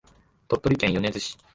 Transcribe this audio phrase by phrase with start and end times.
[0.47, 1.37] 鳥取県米子市